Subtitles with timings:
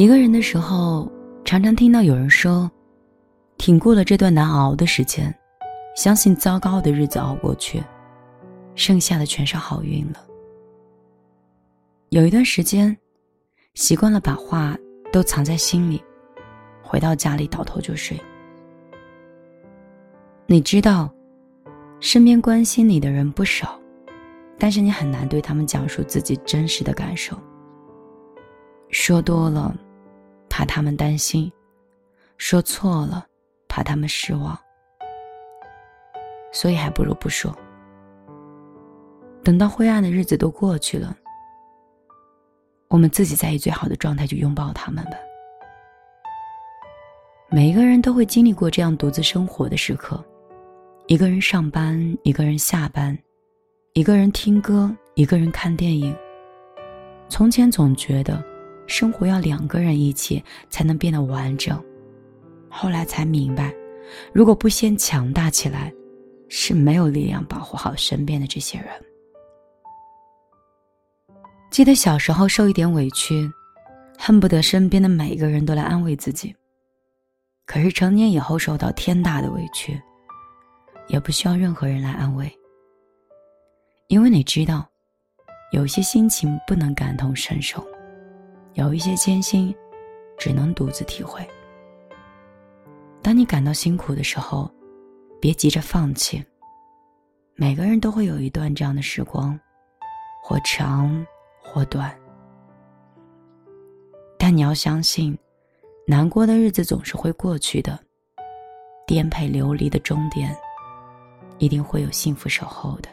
[0.00, 1.12] 一个人的时候，
[1.44, 2.70] 常常听到有人说
[3.58, 5.30] ：“挺过了这段难熬的时间，
[5.94, 7.82] 相信糟糕的日子熬过去，
[8.74, 10.26] 剩下的全是好运了。”
[12.08, 12.96] 有一段时间，
[13.74, 14.74] 习惯了把话
[15.12, 16.02] 都藏在心里，
[16.82, 18.18] 回到家里倒头就睡。
[20.46, 21.12] 你知道，
[22.00, 23.78] 身边关心你的人不少，
[24.58, 27.36] 但是你很难对他们讲述自己真实的感受。
[28.88, 29.76] 说多了，
[30.50, 31.50] 怕他们担心；
[32.36, 33.26] 说错了，
[33.68, 34.58] 怕他们失望。
[36.52, 37.56] 所以还不如不说。
[39.44, 41.16] 等到灰暗的日子都过去了，
[42.88, 45.12] 我们自己在以最好的状态去拥抱他们吧。
[47.48, 50.22] 每一个人都会经历过这样独自生活的时刻：
[51.06, 53.16] 一个人上班，一个人下班，
[53.92, 56.14] 一个人听歌，一个人看电影。
[57.28, 58.49] 从前总觉得。
[58.90, 61.80] 生活要两个人一起才能变得完整，
[62.68, 63.72] 后来才明白，
[64.32, 65.92] 如果不先强大起来，
[66.48, 68.88] 是没有力量保护好身边的这些人。
[71.70, 73.48] 记得小时候受一点委屈，
[74.18, 76.52] 恨不得身边的每一个人都来安慰自己。
[77.66, 80.02] 可是成年以后受到天大的委屈，
[81.06, 82.52] 也不需要任何人来安慰，
[84.08, 84.84] 因为你知道，
[85.70, 87.86] 有些心情不能感同身受。
[88.74, 89.74] 有一些艰辛，
[90.38, 91.46] 只能独自体会。
[93.20, 94.70] 当你感到辛苦的时候，
[95.40, 96.42] 别急着放弃。
[97.54, 99.58] 每个人都会有一段这样的时光，
[100.42, 101.26] 或长
[101.60, 102.16] 或短。
[104.38, 105.36] 但你要相信，
[106.06, 107.98] 难过的日子总是会过去的。
[109.06, 110.56] 颠沛流离的终点，
[111.58, 113.08] 一定会有幸福守候的。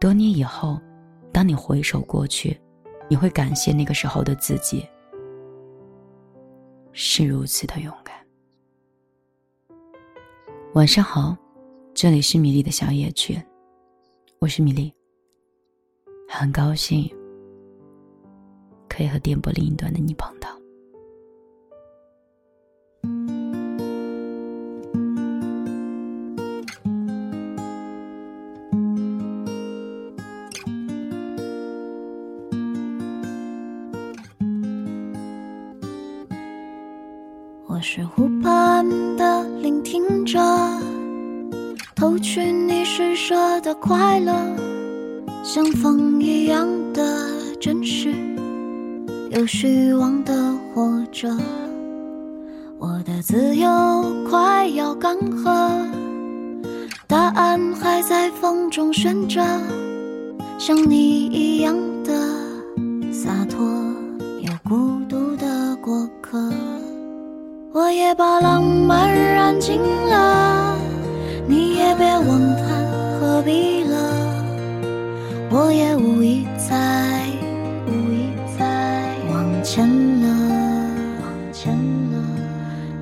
[0.00, 0.80] 多年以后，
[1.30, 2.58] 当你回首过去。
[3.08, 4.88] 你会感谢那个时候的自己，
[6.92, 8.16] 是如此的勇敢。
[10.74, 11.36] 晚上好，
[11.92, 13.44] 这里是米粒的小野犬，
[14.38, 14.92] 我是米粒。
[16.28, 17.06] 很高兴
[18.88, 20.61] 可以和电波另一端的你碰到。
[37.74, 40.38] 我是湖畔的聆听者，
[41.94, 44.34] 偷取你施舍的快乐，
[45.42, 47.02] 像风一样的
[47.58, 48.14] 真实，
[49.30, 51.34] 有虚妄的活着。
[52.78, 55.88] 我的自由快要干涸，
[57.06, 59.42] 答案还在风中悬着，
[60.58, 62.12] 像你一样的
[63.10, 63.66] 洒脱
[64.42, 65.01] 又孤。
[67.74, 70.76] 我也把浪漫燃尽了，
[71.46, 72.64] 你也别问他
[73.18, 73.96] 何必了。
[75.50, 77.24] 我也无意再
[77.86, 78.28] 无意
[78.58, 79.88] 再往前
[80.20, 80.28] 了，
[81.22, 81.72] 往前
[82.12, 82.22] 了。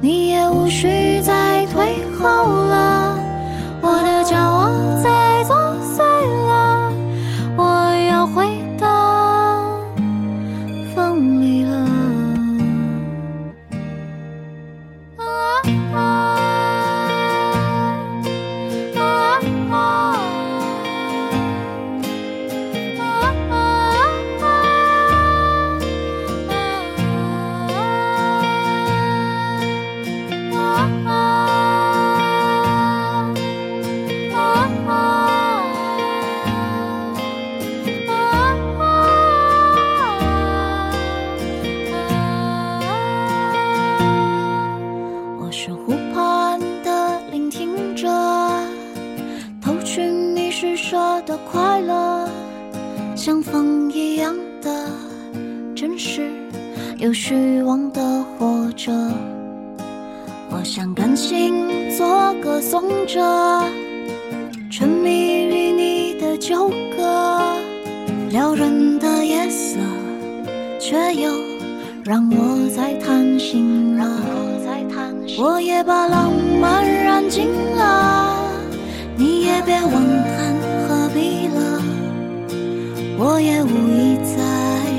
[0.00, 3.18] 你也无需再退后了，
[3.82, 4.70] 我的骄傲
[5.02, 5.56] 在作
[5.96, 5.98] 祟
[6.46, 6.92] 了，
[7.56, 7.64] 我
[8.08, 8.46] 要回
[8.78, 9.66] 到
[10.94, 11.89] 风里了。
[45.62, 48.08] 是湖畔的聆听者，
[49.60, 52.26] 偷取你施舍的快乐，
[53.14, 54.88] 像风一样的
[55.76, 56.30] 真实，
[56.96, 58.90] 有虚妄的活着。
[60.50, 63.20] 我想感性做歌颂者，
[64.70, 65.10] 沉迷
[65.44, 67.54] 于你的纠葛，
[68.30, 69.78] 撩人的夜色，
[70.78, 71.30] 却又
[72.02, 73.60] 让我在叹息
[73.98, 74.06] 了。
[75.38, 76.30] 我也把浪
[76.60, 78.36] 漫燃尽了，
[79.16, 80.54] 你也别问叹
[80.86, 81.82] 何必了，
[83.18, 84.42] 我也无意再，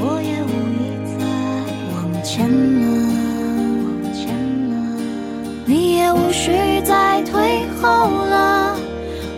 [0.00, 0.80] 我也无意
[1.18, 1.20] 再
[1.92, 2.84] 往前了，
[3.84, 4.22] 往前
[4.70, 4.72] 了，
[5.66, 7.88] 你也无需再退后
[8.26, 8.76] 了，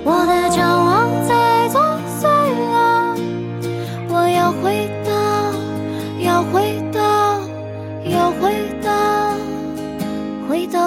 [0.04, 0.43] 我的。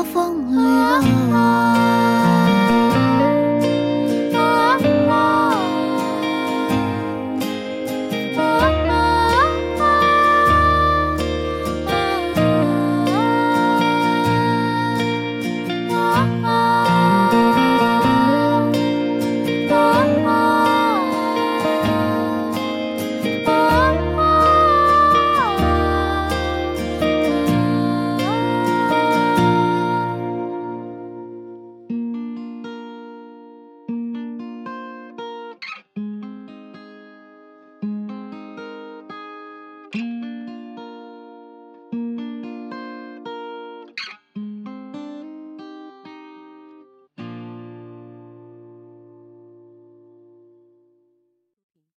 [0.03, 1.76] 风里了